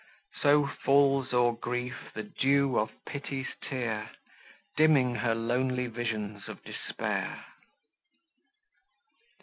So 0.41 0.65
falls 0.83 1.31
o'er 1.31 1.51
Grief 1.53 1.93
the 2.15 2.23
dew 2.23 2.79
of 2.79 2.89
pity's 3.05 3.45
tear 3.61 4.09
Dimming 4.75 5.13
her 5.17 5.35
lonely 5.35 5.85
visions 5.85 6.47
of 6.49 6.63
despair. 6.63 7.45